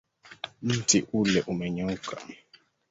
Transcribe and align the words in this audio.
Mti 0.67 0.99
ule 1.17 1.39
umenyauka. 1.51 2.15